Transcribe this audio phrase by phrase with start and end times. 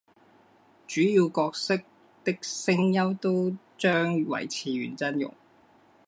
[0.87, 1.77] 主要角色
[2.23, 5.31] 的声优都将维持原阵容。